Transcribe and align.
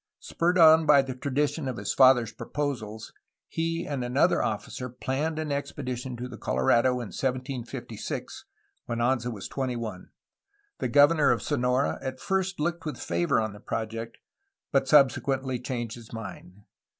Spurred 0.19 0.57
on 0.57 0.87
by 0.87 1.03
the 1.03 1.13
tradition 1.13 1.67
of 1.67 1.77
his 1.77 1.93
father's 1.93 2.31
proposals, 2.33 3.13
he 3.47 3.85
and 3.85 4.03
another 4.03 4.41
officer 4.41 4.89
planned 4.89 5.37
an 5.37 5.51
expedition 5.51 6.17
to 6.17 6.27
the 6.27 6.39
Colorado 6.39 6.93
in 6.93 7.09
1756 7.13 8.45
(when 8.87 8.97
Anza 8.97 9.31
was 9.31 9.47
twenty 9.47 9.75
one). 9.75 10.09
The 10.79 10.87
governor 10.87 11.29
of 11.29 11.43
Sonora 11.43 11.99
at 12.01 12.19
first 12.19 12.59
looked 12.59 12.83
with 12.83 12.97
favor 12.97 13.39
on 13.39 13.53
the 13.53 13.59
project, 13.59 14.17
but 14.71 14.87
sub 14.87 15.09
sequently 15.11 15.63
changed 15.63 15.93
his 15.93 16.11
mind. 16.11 16.63